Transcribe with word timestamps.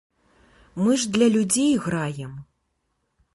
Мы 0.85 0.91
ж 1.01 1.11
для 1.17 1.27
людзей 1.35 1.69
граем. 1.85 2.33